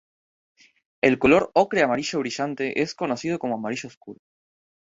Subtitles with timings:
[1.03, 4.17] El color ocre amarillo brillante es conocido como "amarillo oscuro".